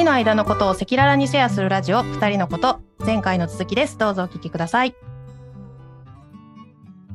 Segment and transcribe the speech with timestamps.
[0.00, 2.80] 人の間のことを赤裸々にシェアするラジオ二人のこと。
[3.00, 3.98] 前回の続きです。
[3.98, 4.94] どうぞお聞きください。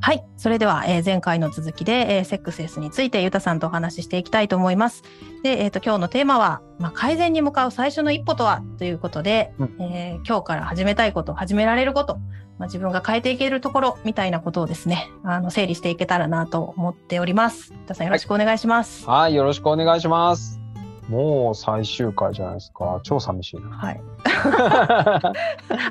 [0.02, 0.24] はい。
[0.38, 5.02] それでは、えー、前回の続きで、えー、セックスレスについてゆたさんとお話ししていきたいと思います。
[5.42, 12.20] で、えーと、今日のテーマは、まあ、改善に向かう最初の一歩とはということで、うん、えー、今日から始めたいこと始められること
[12.60, 17.73] まあ、自分が変えていけるところみたいなことをですね、あの整理していけたらなと思っております。
[17.86, 19.06] 田さんよろしくお願いします。
[19.06, 20.65] はい、はい、よろしくお願いします。
[21.09, 23.00] もう最終回じゃないですか。
[23.04, 23.70] 超寂しいな。
[23.70, 24.02] はい。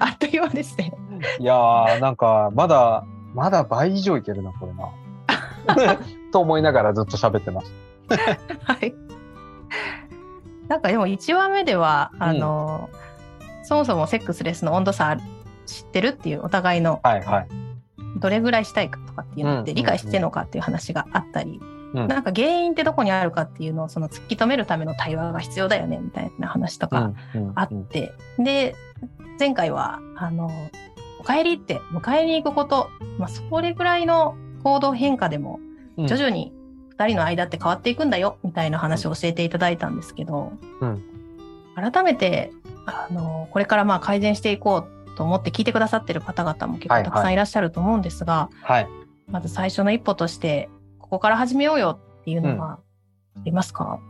[0.01, 0.93] あっという間ですね。
[1.39, 3.05] いやー、なんか、まだ、
[3.35, 4.89] まだ倍以上いけるな、これな。
[6.33, 7.73] と思いながらずっと喋ってます。
[8.65, 8.95] はい。
[10.69, 12.89] なんかでも1話目では、あの、
[13.41, 15.17] うん、そもそもセックスレスの温度差
[15.67, 17.49] 知ってるっていうお互いの、はいはい、
[18.17, 27.13] どれぐらいしたいかとかっていうのって理解してるのかっていう話があったり、うん、なんか原因ってどこにあるかっていうのをその突き止めるための対話が必要だよねみたいな話とか
[27.55, 28.75] あって、で
[29.39, 30.51] 前回はあの
[31.21, 35.61] お帰りって迎えに行くこと、まあ、それぐらいの行動変化でも
[35.97, 36.53] 徐々に
[36.99, 41.03] 2人の間って変わっていくんだよみたいな話を教えていただいたんですけど、うん、
[41.75, 42.53] 改めて
[42.87, 48.93] あのこれからまあ改善していこうと思って聞いてくださってる方々も結構たくさんいらっしゃると思うんですが、はい、はい、
[49.31, 50.69] まず最初の一歩として
[51.15, 52.81] ここから始めようよっていうのは
[53.37, 54.01] ありますか、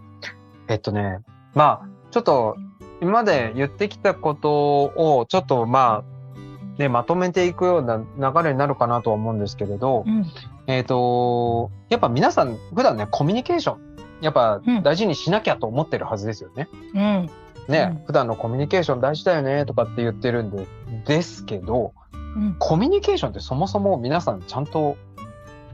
[0.66, 1.19] うん、えっとね
[1.52, 2.56] まあちょっと
[3.02, 10.27] 今まで言ってきたことをちょっとまあね、まとめていくような流れになるかなとは思うんですけれど、うん、
[10.66, 16.69] えっ、ー、と、やっぱ皆さん普段ね、コミュニケーション、やっぱ大事にしなきゃと思ってるはずですよね。
[16.94, 17.30] うん。
[17.69, 20.66] ね、うん、普段のコミュニケーション大事だよねとかって言ってるんで、
[21.06, 24.97] ですけど、うん、コミュニケーションってそもそも皆さんちゃんと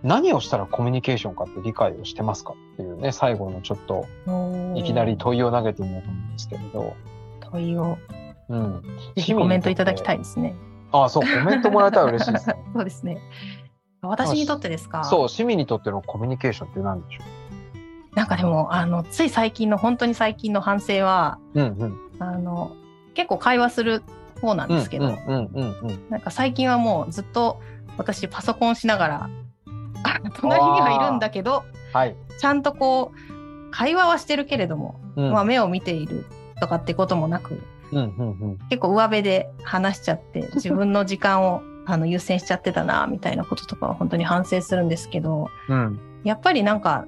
[0.03, 4.07] 何をしたらコミュニケーションかって理解をしてますかっていうね、最後のちょっと、
[4.75, 6.97] いきなり問いを投げてみようと思うんですけれど。
[7.41, 7.99] 問いを。
[8.49, 8.83] うん。
[9.17, 10.55] ぜひコメントいただきたいですね。
[10.93, 13.19] ああ、そう、コメントもらえたら嬉しいです、ね、 そうですね。
[14.03, 15.05] 私にとってですか？
[15.05, 17.23] そう、市民にとってのコミュニケーションって何でしょ
[18.13, 18.17] う？
[18.17, 22.73] なんかでもあのつい最近の本当に最近の反省は、うんうん、あの
[23.15, 24.03] 結構会話する
[24.41, 25.11] 方なんですけど、
[26.09, 27.61] なんか最近はもうずっと
[27.99, 29.31] 私パソコンしながら
[30.41, 36.27] 隣にはいるんだけど、はい、ちゃんとこう会話はしてるけれども、うん、まあ、目を見ている
[36.61, 37.63] とかってこともなく、
[37.93, 47.05] うんうんうん、結構上辺で話しちゃって 自分の時間をあの優先しちゃってたなみたいなこととかは本当に反省するんですけど、うん、やっぱりなんか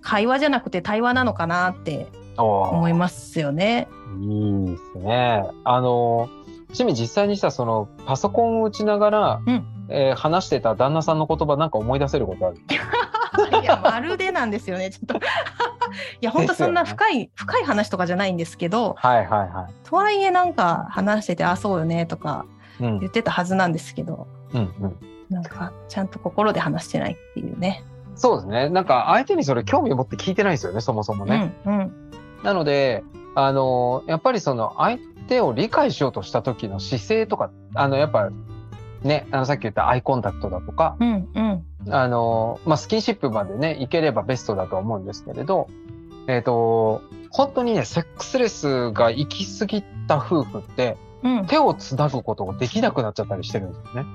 [0.00, 3.88] 会話じゃなくて対話なのかなって思いますよね。
[4.20, 5.44] いいですね。
[5.64, 6.28] あの、
[6.72, 12.58] ちみ実際にさ、そのパソコンを打ちながら、うん、えー、話してた旦那さんの言葉なんか思い出せることある？
[13.62, 15.14] いや、まるでなんですよね、ちょっと。
[15.18, 15.20] い
[16.20, 19.88] や、本当そんな深い、ね、深い話とかじゃないんですけど、はいはいはい。
[19.88, 22.46] とはいえなんか話してて、あ、そうよね、とか
[22.78, 24.96] 言ってたはずなんですけど、うんうん、
[25.30, 27.84] なんかちゃんと心で話してないっていうね。
[28.14, 28.70] そうですね。
[28.70, 31.54] なんか相手にそれ興味を持って聞いてないですよね、そもそもね。
[31.66, 32.10] うん、うん、
[32.42, 33.04] なので、
[33.34, 34.98] あの、やっぱりその相
[35.28, 38.30] 手を理解しようとした時の姿勢とか、あの、やっぱ
[39.02, 45.68] ね、あの、さっき言ったアイコンタクトだとか、うんうん、あの、まあ、スキンシップまでね、いければベストだと思うんですけれど、
[46.28, 54.08] えっ、ー、と、本当にね、セックスレスが行き過ぎた夫婦って、うん、手をつなぐことができなくなっちゃったりしてるんですよね。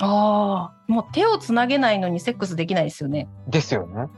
[0.00, 3.28] ああ、もう手をつなげないのにセックスできないですよね。
[3.46, 4.08] ですよね。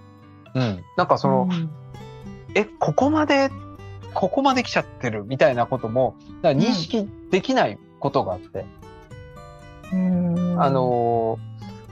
[0.55, 0.85] うん。
[0.97, 1.71] なんかその、うん、
[2.55, 3.51] え、ここまで、
[4.15, 8.61] ここまで来ちゃってるみたいなことも、だ認識できないことがあって。
[8.61, 8.67] うん、
[10.59, 11.39] あの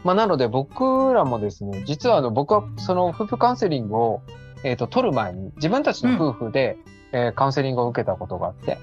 [0.02, 4.22] まあ、なので僕らもですね、実はあの僕はその夫婦カウンセリングを、
[4.64, 6.78] えっ、ー、と、取る前に自分たちの夫婦で、
[7.12, 8.78] うん、えー、カウンセリングを受けたことがあって。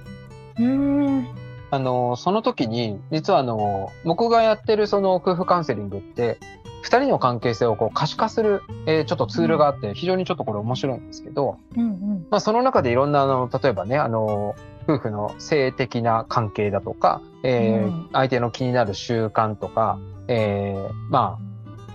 [0.60, 1.28] うん
[1.70, 6.40] あの、その時に、実はあの、僕がやってるその夫婦カウンセリングって、
[6.82, 14.56] 二人の関係性をこう可視化する、えー、ちょっとツールがあって、非常にちょっとこれ面白いんですけど、うんうん、まあその中でいろんな、あの、例えばね、あの、
[14.88, 21.48] 夫婦の性的な関係だとか、えー、うん、相手の気になる習慣とか、えー、まあ、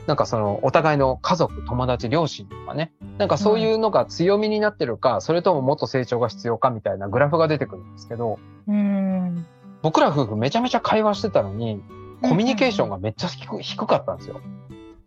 [0.07, 9.47] なんかそのお互いの家族、友達、両親とかね、なんかそういうのが強みになってるか、うん、それとももっと成長が必要かみたいなグラフが出てくるんですけど、うん。
[9.81, 11.83] 僕ら夫婦めちゃめちゃ会話してたのに、
[12.23, 14.41] コミュニケーションがめっちゃ低,、低かったんですよ。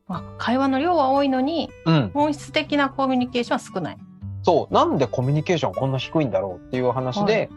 [0.08, 3.98] まあ、会話の量は多いのに、うん、本質的なコミュニケーションは少ない。
[4.44, 4.74] そう。
[4.74, 7.50] なんでコミュニケーションこんな低いんだろうっていう話で、はい、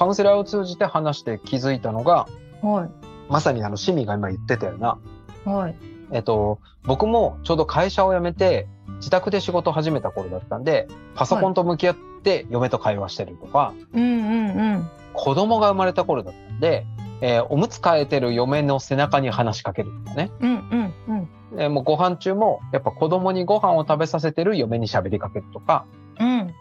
[0.00, 2.26] カウンセラーを通じて話して気づいたのが、
[2.62, 2.90] はい、
[3.28, 4.98] まさにあの、シミが今言ってたような、
[5.44, 5.76] はい、
[6.10, 8.66] えっと、僕もちょうど会社を辞めて、
[8.96, 16.86] 自宅で仕事を始めた頃だったんで、パソコンと向き合っで嫁と会話してるとか、うんうんうん、子供が生まれた頃だったんで、
[17.20, 20.30] えー、おむつ替えてる嫁の背中に話しかけるとかね。
[20.40, 21.56] うんうんうん。
[21.56, 25.86] でもうご飯中も、やっぱ子供にご飯を食べさせてる嫁に喋りかけるとか。
[26.18, 26.54] うん。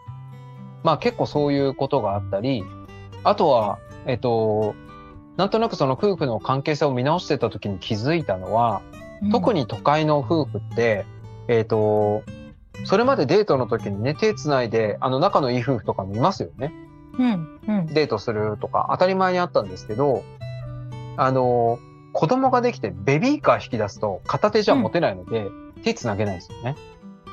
[0.83, 2.63] まあ結構そういうことがあったり、
[3.23, 4.75] あとは、えっ、ー、と、
[5.37, 8.81] なんとなくその夫婦の関係性を見直してた時に気づいたのは、
[9.21, 11.05] うん、特に都会の夫婦って、
[11.47, 12.23] えっ、ー、と、
[12.85, 16.73] それまでデートの時にね、手つないで、あの仲のいい夫婦とかもいますよね。
[17.17, 20.23] うんうん、デートするとか当たり前にあったんですけど、
[21.17, 21.79] あの、
[22.13, 26.75] 子供ができてベビーカー引き出すと片手じゃ持てないので、うん、手つなげないですよね。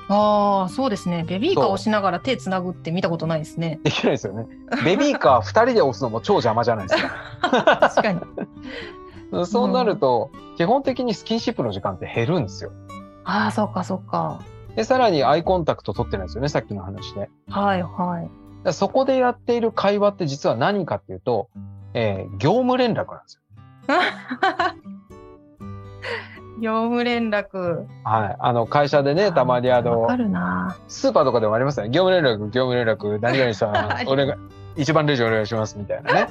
[0.08, 1.24] ああ、そうですね。
[1.26, 3.80] ベビーカーをしながら手つなぐって見たことないですね。
[3.82, 4.46] できないですよね。
[4.84, 7.78] ベビーカー2人で押すのも超邪魔じゃないですか。
[7.80, 8.20] 確かに。
[9.46, 12.70] そうなると、うん、基本的にスキンシップの時間って減るんですよ。
[13.24, 14.40] ああ、そっかそっか。
[14.76, 17.28] で、さらにアイコンタクト取ってないですよね、さっきの話で。
[17.48, 18.22] はいは
[18.64, 18.72] い。
[18.72, 21.48] そこでやっている会話って実は何かっていうと、
[21.94, 23.42] えー、業務連絡なんですよ。
[26.60, 27.86] 業務連絡。
[28.04, 28.36] はい。
[28.38, 30.06] あの、会社でね、たまにあの、
[30.88, 31.90] スーパーとかでもありますよね。
[31.90, 34.36] 業務連絡、業務連絡、 何々さん、俺が、
[34.76, 36.28] 一番レジお願いします、みたいなね。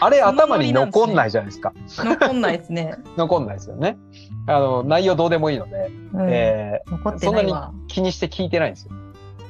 [0.00, 1.72] あれ、頭に残んないじゃないですか。
[1.88, 2.94] 残んないですね。
[3.16, 3.98] 残んないですよね。
[4.46, 7.52] あの、内容どうでもいいので、うん、えー、そんなに
[7.88, 8.92] 気にして聞いてないんですよ。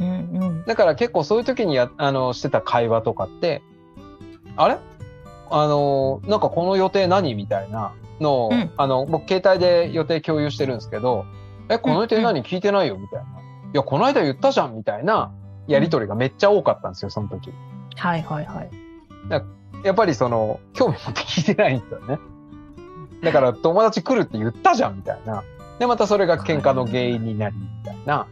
[0.01, 3.63] うんうん、だから結構そういう時にや、あの、してた会話とかって、
[4.57, 4.79] あれ？
[5.51, 7.35] あの、なんかこの予定何？
[7.35, 11.25] みたいなのを、うん、あの、僕携帯で予定共有してるんですけど、
[11.69, 12.99] え、この予定何聞いてないよ？
[12.99, 13.25] みたいな。
[13.25, 13.27] い
[13.75, 15.33] や、この間言ったじゃんみたいな
[15.67, 17.53] やりとりがめっちゃ多かったんですよ、その時。
[17.97, 18.71] はいはいはい。
[19.85, 22.19] やっぱりその、興味持って聞いてないんですよね。
[23.23, 25.45] だから友達来るって言ったじゃんみたいな。
[25.79, 28.27] で、またそれが喧嘩の原因になりみたいな。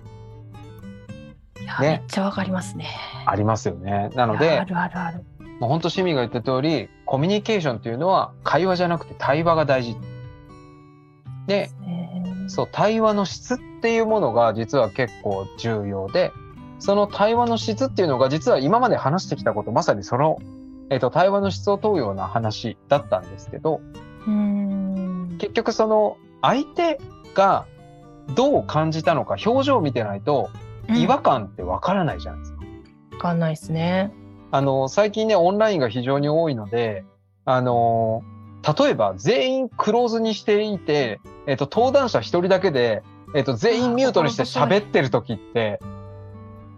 [1.61, 2.87] いや、ね、めっちゃわかりますね。
[3.25, 4.11] ありますよね。
[4.15, 5.25] なので、あるあるある。
[5.61, 9.97] もう本当、シミが言った通り、コミュニケーションっていうのは会話じゃなくて対話が大事。
[11.47, 11.71] で、
[12.47, 16.33] そう、対話の質っていうものが実は結構重要で、
[16.79, 20.39] その対話の質っていうのが実は今まで話してきたこと、まさにその、
[20.91, 23.81] えっ、ー、と、対話の質を問うような話だったんですけど、
[25.39, 27.01] 結局その相手
[27.35, 27.67] が
[28.35, 30.51] どう感じたのか表情を見てないと
[30.89, 32.59] 違和感ってわからないじゃないですか。
[32.59, 32.65] わ、
[33.13, 34.13] うん、かんないですね。
[34.51, 37.05] あの、最近ね、オンラインが非常に多いので、
[37.45, 38.23] あの、
[38.79, 43.03] 例えば全員クローズにしていて、えっ、と、登壇者一人だけで、
[43.35, 45.81] えっ、と、全員ミュートにして喋ってる時って、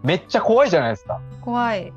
[0.03, 1.21] めっちゃ怖いじゃないですか。
[1.41, 1.93] 怖い。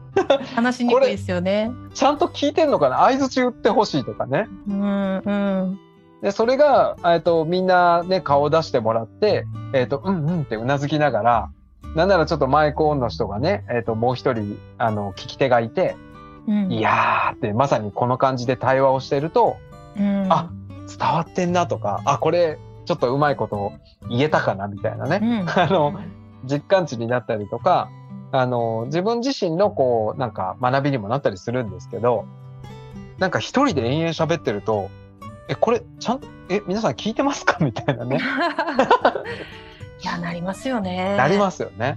[0.54, 1.72] 話しにくいですよね。
[1.94, 3.04] ちゃんと聞いてんのかな？
[3.04, 4.46] 合図中打ってほしいとかね。
[4.68, 5.80] うんうん。
[6.22, 11.50] で、それが、えっ、と、みんなね、顔を出してもらって、えっ、と、うんうんってうなずきながら、
[11.94, 15.96] なんならちょっとマイクオンの人がね、えっ、ー、と、もう一人、あの、聞き手がいて、
[16.46, 19.56] うん、いやーって、まさにこの感じで対話をしてると、
[19.96, 20.50] うん、あ、
[20.88, 23.72] 伝わってんなとか、あ、これ、ちょっとうまいこと
[24.08, 25.98] 言えたかなみたいなね、うん、 あの、
[26.44, 27.88] 実感値になったりとか、
[28.32, 32.24] あの、自分自身のこう、なんか学びにもなったりするんですけど、
[33.18, 34.90] なんか一人で延々喋ってると、
[35.48, 37.58] え、これ、ちゃんと、え、皆さん聞いてますか？
[37.60, 38.18] みたいなね。
[40.02, 41.16] いや、なりますよね。
[41.16, 41.96] なりますよね。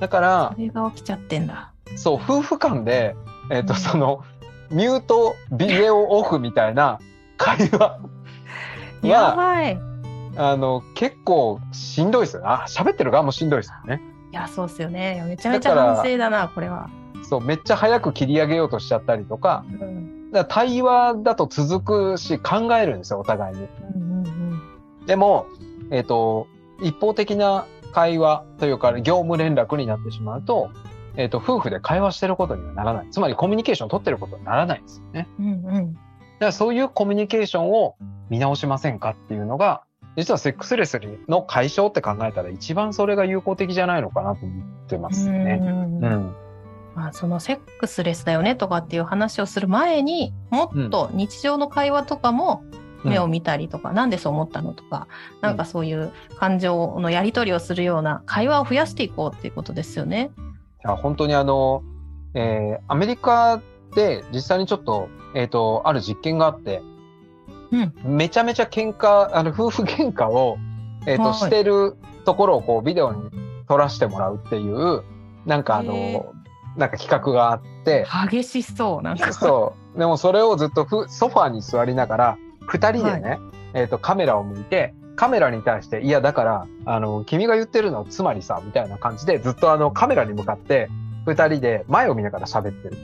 [0.00, 1.72] だから、それが起きちゃってんだ。
[1.96, 3.16] そう、夫婦間で、
[3.50, 4.24] えっ、ー、と、うん、その、
[4.70, 6.98] ミュート、ビデオオフみたいな
[7.36, 7.98] 会話は、
[9.02, 9.78] やばい。
[10.36, 12.48] あの、結構しんどいですよね。
[12.48, 14.02] あ、喋ってる側もしんどいですよね。
[14.32, 15.24] いや、そうですよね。
[15.26, 16.90] めちゃめちゃ反省だな、これは。
[17.22, 23.68] そう、めっちゃ早く切り上げようとしちゃったりとか、うん、だ対話だと続くし考えるんですよ、お互いに。
[23.94, 24.26] うんうん
[25.00, 25.46] うん、でも、
[25.90, 26.48] えっ、ー、と、
[26.80, 30.70] 一方的な会話というか業務連絡になってしまうと、
[31.16, 33.06] えっ、ー、と、夫婦で会話してることにはならない。
[33.10, 35.28] つまりコミュニケーションを取ってることにならないんですよね。
[35.38, 35.92] うんうん。
[35.94, 37.96] だからそういうコミュニケーションを
[38.28, 39.82] 見直しませんかっていうのが、
[40.16, 45.58] 実はセックスレスの解消って考えたら一番それが有効的じゃないのかなと思ってますね。
[45.60, 46.34] うん、うん、
[46.94, 52.62] まあ、そのセックスレスだよねとかっていう話をする前にもっと日常の会話とかも
[53.06, 55.08] 目を見たりとか、うん、なんでそう思ったのとか、
[55.40, 60.30] なんかそういう感情のやり取りをするような会話を増やしていこうっていうことですよね。
[60.84, 61.82] いや本当にあの、
[62.34, 63.62] えー、アメリカ
[63.94, 66.82] で実際にちょっと、えっ、ー、と、ある実験があって、
[67.72, 70.58] うん、めちゃめちゃ喧嘩、あの、夫婦喧嘩を、
[71.06, 73.30] えっ、ー、と、してるところをこう、ビデオに
[73.68, 75.02] 撮らせてもらうっていう、
[75.46, 76.32] なんかあの、
[76.76, 78.06] なんか企画があって。
[78.30, 79.32] 激しそう、なんか。
[79.32, 79.98] そう。
[79.98, 83.40] でもそれをずっとふソファーに座りながら、二人でね、はい、
[83.74, 90.88] えっ、ー、と、カメラを向いて、カメラに対して、いや、だから、あの、君が言ってるのはつまりさ、みたいな感じで、ずっとあの、カメラに向かって、
[91.24, 92.96] 二人で前を見ながら喋ってる。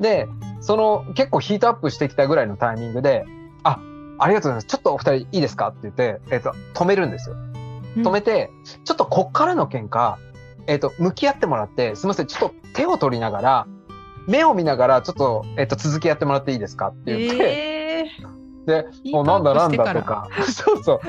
[0.00, 0.28] で、
[0.60, 3.24] その結構ヒートアップしてきたぐらいのタイミングで、
[3.62, 3.78] あ、
[4.18, 4.66] ありがとうございます。
[4.66, 5.68] ちょっとお二人いいですか？
[5.68, 7.36] って言って、えっ、ー、と、止めるんですよ。
[7.96, 10.16] 止めて、うん、ちょっとこっからの喧嘩、
[10.66, 13.66] えっ、ー、と、向き合ってもらって、すみません、ちょっと手を取りながら、
[14.26, 16.88] 目を見ながら、ちょっと、えっ、ー、と、続きやってもらっていいですか？
[16.88, 17.73] って言って、えー、
[18.66, 21.00] で、もうなんだなんだとか、 そうそ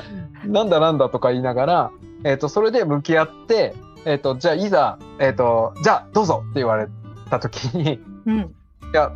[0.45, 1.91] う、 なんだなんだとか言いながら、
[2.23, 6.87] えっ、ー、と、それで向き合って、えっ、と、じゃあいざ、えっ、と、じゃあどうぞって言われ
[7.29, 8.45] た時に、うん、い
[8.93, 9.11] や、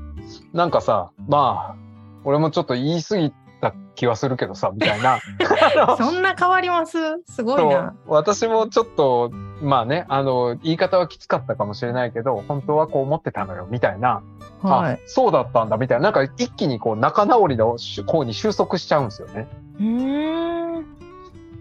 [0.53, 1.89] なんかさ、まあ、
[2.24, 3.31] 俺もちょっと言い過ぎ
[3.62, 5.19] た気はするけどさ、みたいな。
[5.98, 6.98] そんな変わります？
[7.27, 7.96] すごいな。
[8.08, 9.31] 私もちょっと、
[9.62, 14.22] まあね、あの、言い方はきつかったかもしれないけど、本当はこう思ってたのよ、みたいな。
[14.62, 16.04] はい、そうだったんだ、みたいな。
[16.04, 19.48] なんか一気にこう仲直りの方に収束しちゃうんですよね。
[19.80, 20.82] うん。
[20.82, 20.86] だか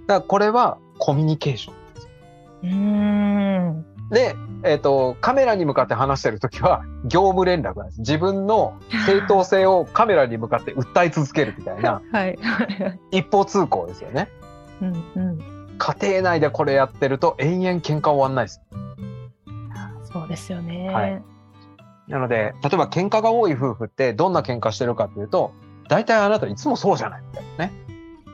[0.09, 2.09] らこれはコミュニケーションです。
[2.65, 3.85] うん。
[4.11, 8.01] で、えっ、ー、と、カメラに向かって話してるときは、業務連絡なんです。
[8.01, 12.39] 自分の正当性を カメラに向かって訴え続けるみたいな、はい、
[13.11, 14.29] 一方通行ですよね。
[14.81, 18.61] うんうん、家庭内でこれやってると延々喧嘩終わんないです。
[20.13, 20.89] そうですよね。
[20.91, 21.23] はい。
[22.09, 25.53] なので、例えば喧嘩が多い夫婦ってどんな喧嘩してるかっていうと、
[25.89, 27.73] 大体あなたいつもそうじゃないみたいなね。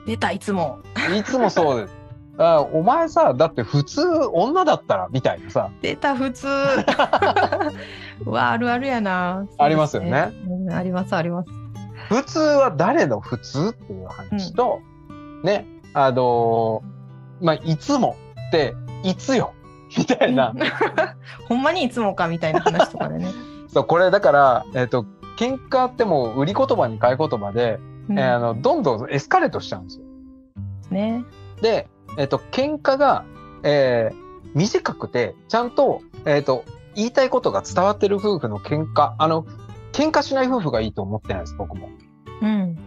[0.07, 0.79] 出た、いつも。
[1.17, 2.05] いつもそうです。
[2.37, 5.71] あお前さ、だって普通女だったらみたいなさ。
[5.81, 6.47] 出た、普通。
[8.27, 11.51] わ、あるあるやな、ね、ありますよね、うん、あります、あります。
[12.09, 16.94] 普通は誰の普通っていう話と、うん、ね、あのー、
[17.45, 18.17] まあ、いつも
[18.49, 19.53] っていつよ
[19.97, 20.55] みたいな。
[21.47, 23.29] ほんまにいつもかみたいな話とかでね。
[23.69, 25.05] そう、これだから、えっ、ー、と、
[25.37, 30.05] 喧嘩ってもう売り言葉に買い言葉で、うん、えー、あの、どんどんエスカレートしちゃうんですよ。
[30.91, 31.25] ね。
[31.61, 31.87] で、
[32.17, 33.25] えっ、と、喧嘩が、
[33.63, 34.17] えー、
[34.55, 39.45] 短くて、ちゃんと、えっ、と、言いたいことが伝わってる夫婦の喧嘩、あの、
[39.93, 41.91] 喧嘩しない夫婦がいいと思ってないです、僕も。
[42.41, 42.79] うん。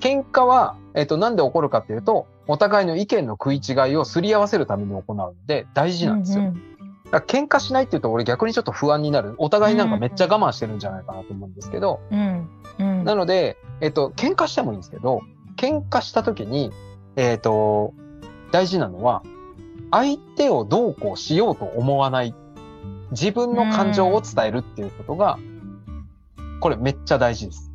[0.00, 6.42] 喧嘩は、えっ、と、なんで起こるかっていうと、お互いの意見の食い違いをすり合わせるために行うので、大事なんですよ。
[6.42, 6.62] うんうん
[7.10, 9.34] だ喧嘩しないって言うと俺逆にちょっと不安になる。
[9.38, 12.00] お互いなんかめっちゃ我慢してるんじゃないかなと思うんですけど。
[12.12, 15.22] うんうん、なので、えっと、喧嘩してもいいんですけど、
[15.56, 16.70] 喧嘩した時に、
[17.16, 17.94] えっと、
[18.52, 19.24] 大事なのは、
[19.90, 22.34] 相手をどうこうしようと思わない。
[23.10, 25.36] 自分の感情を伝えるっていうことが、
[26.60, 27.69] これめっちゃ大事です。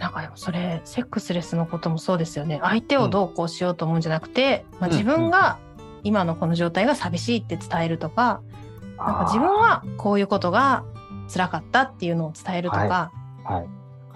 [0.00, 2.58] なんかそれ、セックスレスのこともそうですよね。
[2.62, 5.58] 相手をどうこうしようと思うんじゃなくて、うん、まあ、自分が
[6.02, 8.40] 今のこの状態が寂しいって伝えるとか、
[8.96, 10.84] なんか自分はこういうことが
[11.32, 13.10] 辛かったっていうのを伝えるとか、は
[13.50, 13.66] い、はい、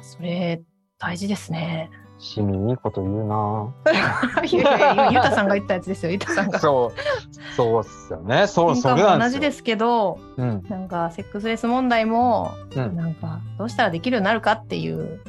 [0.01, 0.63] それ
[0.99, 1.91] 大事ですね。
[2.19, 3.75] しみいいこと言うな。
[5.11, 6.59] ゆたさんが言ったやつですよ、ゆたさんが。
[6.59, 8.47] そう、そうっすよね。
[8.47, 15.21] そう、それ同じですけど、うん、なんか、セックスレス問題も、うん、なんか、どうしたらできるようになるかっていう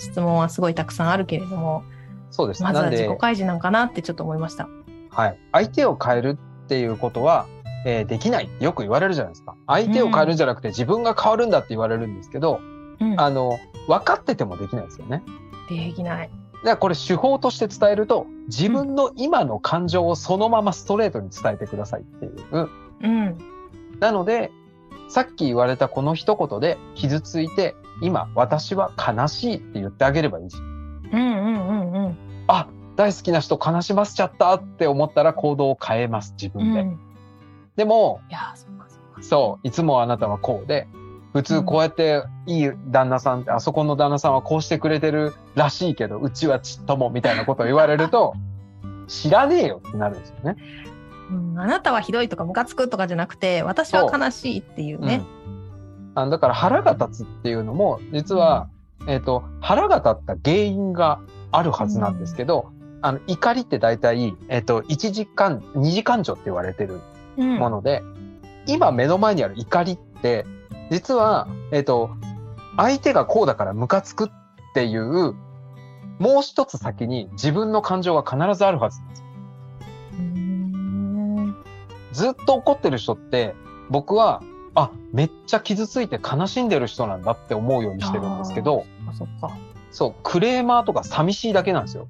[0.00, 1.84] 質問はすごいたくさんあるけれども、
[2.30, 4.68] そうですまずは自己開示なんかなってちょっと思いました。
[5.10, 5.38] はい。
[5.52, 7.46] 相手を変えるっていうことは、
[7.84, 9.56] えー、できないってよく言われるじゃないですか。
[9.66, 12.60] 相手を変えるんじゃなくて自分が変わるんだって言われるんですけど、
[13.00, 15.22] うん、あの、分かっててもできないですよね。
[15.68, 16.28] できない。
[16.28, 22.68] だからこれ手法として伝えると、自分の今の感情をそのままストレートに伝えてくださいっていう。
[23.02, 23.38] うん。
[23.98, 24.52] なので、
[25.08, 30.56] さっき言われたこの一言で傷ついて、今私は悲しいって言ってあげればいいし。
[30.56, 30.64] うん
[31.12, 32.16] うんうんうん。
[32.46, 36.80] あ、大好きな人悲しませちゃったって思ったら行動を変えます、自分で。
[36.80, 36.98] うん、
[37.76, 39.22] でも、いや、そかそか。
[39.22, 40.86] そう、いつもあなたはこうで、
[41.32, 48.34] 普通こうやっていい旦那さんって、あそこの旦那さんはこうしてくれてるらしいけど、うちはちっともみたいなことを言われると、
[49.06, 50.56] 知らねえよってなるんですよね。
[51.30, 55.22] うん、あなたはひどいとかムカつくとかじゃなくて、私は悲しいっていうね。
[55.39, 55.39] う
[56.24, 58.68] ん、あだから腹が立つっていうのも、実は、
[59.00, 61.20] うん、えっ、と、腹が立った原因が
[61.52, 67.00] あるはずなんですけど、うん、あの、怒りって大体、えっ、と、1時間、2時間情って言われてる
[67.36, 68.02] もので、
[68.66, 70.46] 今目の前にある怒りって、
[70.90, 72.10] 実は、えっ、ー、と、
[72.76, 74.28] 相手がこうだからムカつくっ
[74.74, 75.34] ていう、
[76.18, 79.26] もう一つ先に自分の感情が必ずあるはずなんですよ。
[82.12, 83.54] ずっと怒ってる人って、
[83.88, 84.42] 僕は、
[84.74, 89.56] あ、めっちゃ傷ついて悲しんでる人なんだって思うようにしてるんですけど、あそっか。
[89.90, 92.08] そう、クレーマーとか寂しいだけなんですよ。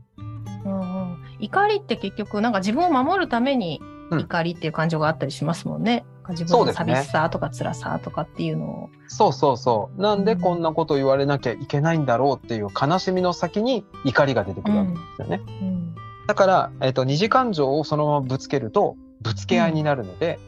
[0.65, 6.05] うんうん、怒りって結局、なんか自分を守るために怒りっていう感情があったりしますもんね。
[6.27, 8.91] うん、自分の寂しさとか辛さとかっていうのを。
[9.09, 10.01] そうそうそう。
[10.01, 15.41] なんでこんなこと言われなきゃいけないんだろうっていう悲しみの先に怒りが出てくるわけですよね。
[15.63, 15.95] うんうん、
[16.27, 20.39] だから、えっ、ー、と、二次感情をそのままぶつけると、ぶつけ合いになるので、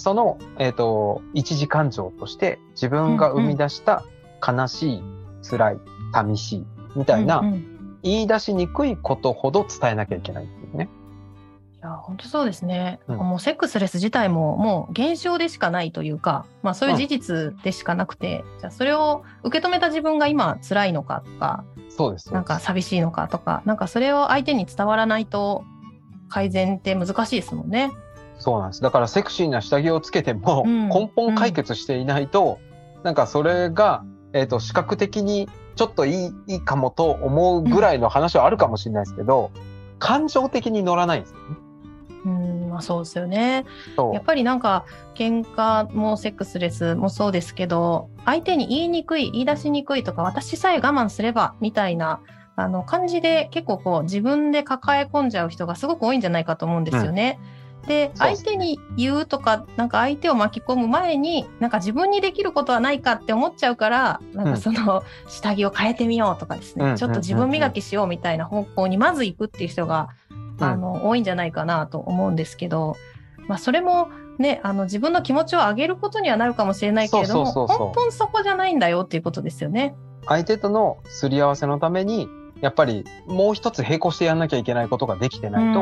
[0.00, 4.04] その、えっ、ー、と、一時感情として自分が生み出した
[4.46, 5.02] 悲しい、
[5.48, 5.78] 辛い、
[6.12, 6.66] 寂しい、
[6.96, 7.42] みたいな、
[8.02, 10.88] 言い出しにくいことほど伝えなきゃいけないっていうね。
[11.82, 22.34] いや本当そうですね、うん、もうセックスレス自体ももう現象でしかないというか、まあ、そういう事実でしかなくて、うん、じゃあそれを受け止めた自分が今辛いのかとかそうです。
[22.34, 25.64] なんか寂しいのかとかなんかそれを相手に伝わらないと
[26.28, 27.90] 改善って難しいですもんね。
[28.40, 32.58] そうなんですだからセクシーな下着をつけても根本解決していないと、
[32.96, 39.50] うん、なんかそれが、えーと、視覚的にちょっといいいいかもと思うぐらいの話はあるかもしれないですけど、
[39.98, 41.44] 感情的に乗らないんですよね。
[42.26, 43.64] うんまあ、そうですよね。
[44.12, 52.20] やっぱりなんか喧嘩もセックスレスもそうですけど相手に言いにくい言い出しにくいとか私さえ我慢すればみたいな
[52.56, 57.38] あの感じで結構こう自分で抱え込んじゃう人がすごく多いんじゃないかと思うんですよね。
[57.40, 70.10] うん、で相手に言うとかなんか相手を巻き込む前になんか自分にできることはないかって思っちゃうからなんかその下着を変えてみようとかですね、うん、ちょっと自分磨きしようみたいな方向にまず行くっていう人が
[70.60, 72.96] あの、多いんじゃないかなと思うんですけど、
[73.48, 74.08] まあ、それも
[74.38, 79.94] ね、あの自分の気持ちを上げることにはなるかもしれないけれども、根本そこじゃないんだよっていうことですよね。
[80.26, 82.28] 相手とのすり合わせのために、
[82.60, 85.80] やっぱりもう一つ並行してやんなきゃいけないことができてないと、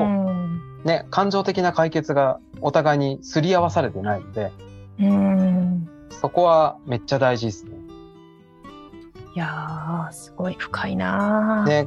[0.88, 4.50] ね、感情的な解決がお互いにすり合わされてないので、
[4.98, 7.72] うんそこはめっちゃ大事ですね。
[9.34, 11.86] いやー、すごい深いなね、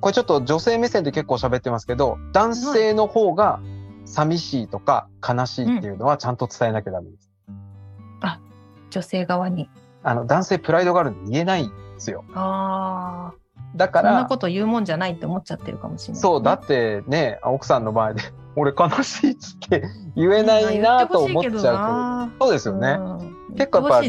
[0.00, 3.60] これちょっと女性目線で結構喋ってますけど、男性の方が
[4.04, 7.30] 寂しいとか悲しいっていうのはちゃんと伝えなきゃダメです。
[7.48, 7.54] うん、
[8.20, 8.40] あ、
[8.90, 9.70] 女性側に。
[10.02, 12.24] あの、男性プライドがあるんで言えないんですよ。
[12.34, 13.39] ああ。
[13.76, 14.10] だから。
[14.10, 18.22] そんなこと言うもんじゃないって思っちゃってるかもしれない、ね、そう、だってね、奥さんの前で、
[18.56, 19.84] 俺悲しいっつって
[20.16, 22.46] 言えないなと思っちゃうけど。
[22.46, 22.98] そうですよね。
[23.56, 24.04] 結構やっぱ。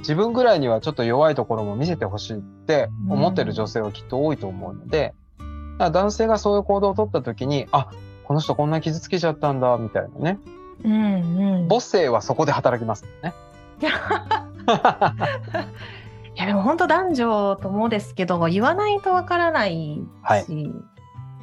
[0.00, 7.88] 自分ぐらいにはちょっと弱いところも見せてほしいって思ってる女性はきっと多いと思うので、うん、男性がそういう行動を取った時に、あ、
[8.24, 10.38] この人こんな傷つけちゃったんだ、みたいなね。
[10.84, 13.32] うんうん、母性はそこで働きますね。
[16.36, 20.46] いやでも本当男女ともですけど言わないとわからないし、はい、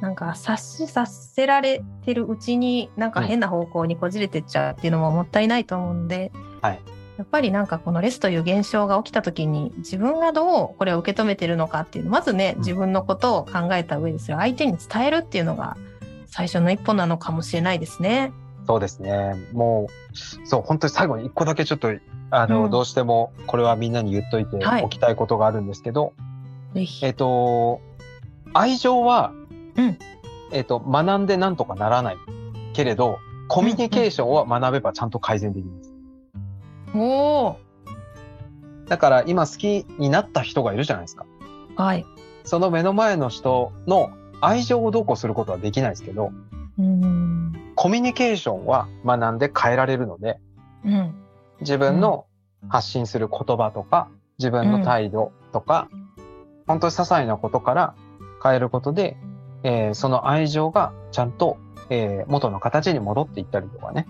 [0.00, 6.80] なんか察しさせられてるうちになんか変な方向にこじれてっちゃうっていうのももったいないと思うんで、はい、
[7.16, 14.38] やっぱりなんかこのレスという現象が起きた時に自分がどうこれを受け止めてるのかっていうまずね自分のことを考えた上ですよ。
[14.38, 15.76] 相手に伝えるっていうのが
[16.26, 18.32] 最初の一歩なのかもしれないですね。
[18.66, 19.34] そうですね。
[19.52, 19.88] も
[20.44, 21.92] う、そう、本当に最後に一個だけちょっと、
[22.30, 26.12] あの、うん、どうしても、これはみんなに言っといておきたいことがあるんですけど、
[26.74, 27.80] はい、えっ、と、
[28.54, 29.32] 愛情は、
[29.76, 29.98] うん、
[30.52, 32.16] えっ、と、学んでなんとかならない
[32.72, 35.92] けれど、コミュニケーションは学べばちゃんと改善できます。
[36.94, 37.56] お
[38.86, 41.26] だから今好きになった人がいるじゃないですか。
[41.76, 42.06] はい。
[42.44, 50.38] その目の前の人の愛情をどうこうすることはできないですけど、うんコミュニケーションは学んで変えられるので、
[50.84, 51.14] うん、
[51.60, 52.26] 自分の
[52.68, 54.08] 発信する言葉とか、
[54.38, 56.24] 自分の態度とか、うん、
[56.66, 57.94] 本当に些細なことから
[58.42, 59.16] 変えることで、
[59.62, 61.58] えー、その愛情がちゃんと、
[61.90, 64.06] えー、元の形に戻っていったりとかね、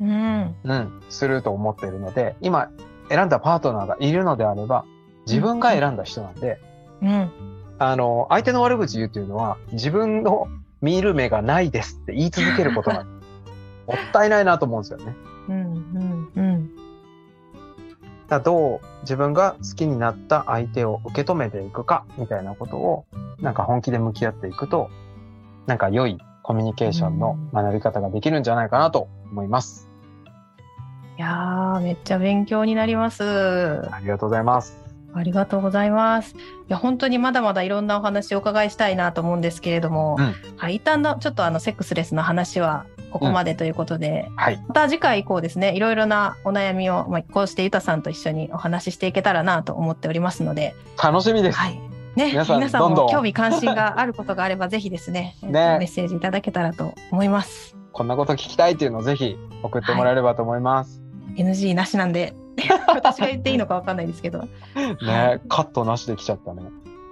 [0.00, 2.70] うん、うん、すると思っているので、今
[3.08, 4.84] 選んだパートナーがいるのであれば、
[5.26, 6.58] 自分が選んだ人なんで、
[7.02, 7.30] うん、
[7.78, 10.48] あの、相手の悪口言うっていうのは、自分の
[10.82, 13.06] 見る目がないですって言い続けることなん
[13.86, 15.14] もったいないなと思うんですよね。
[15.48, 16.70] うん、うん、うん。
[18.28, 23.04] だどう自分が好きになった相手を受け止めていくか、みたいなことを、
[23.40, 24.90] なんか本気で向き合っていくと、
[25.66, 29.88] なんか良いコミュニケーションの学び方ができるんじゃないかなと思います。
[31.18, 33.22] いやー、めっちゃ勉強になります。
[33.90, 34.85] ありがとうございます。
[35.14, 36.34] ありがとうございます。
[36.34, 36.38] い
[36.68, 51.58] や本当にまだまだいろんなお話をお伺いしたいなと思うんですけれども、うん、はい、一旦のちょっとあのセックスレスの話はここまでということで、うんはい、また次回以降ですねいろいろなお悩みを、まあ、こうしてゆたさんと一緒にお話ししていけたらなと思っておりますので楽しみです。
[51.58, 51.80] はい
[52.16, 57.76] ね、皆さん皆さんも興味関心があることがあればぜひですね ねメッセージいただけたらと思います。
[57.92, 61.02] こんなこと聞きたいっていうのをぜひ送ってもらえればと思います。
[61.28, 62.34] はい、NG なしなんで
[62.88, 64.40] 私が言っていいのかわかんないですけど。
[64.40, 64.48] ね、
[65.00, 66.62] はい、カットなしで来ちゃったね。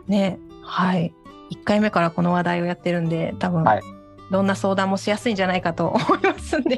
[0.06, 1.14] ね、はい。
[1.50, 3.82] 1回目からこの話題をやってるんで、多分、はい、
[4.30, 6.76] どんな相談もしやすいんじゃないかと思いますんで、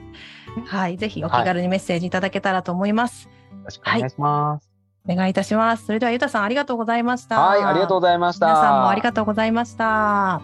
[0.66, 3.26] はい、ぜひお気軽にメッセージいただけたらと思います。
[3.26, 3.30] よ
[3.64, 4.70] ろしくお願いします。
[5.08, 5.86] お願いいたします。
[5.86, 7.40] それではゆたさんありがとうございました。
[7.40, 8.46] はい、ありがとうございました。
[8.46, 10.42] 皆さんもありがとうございました。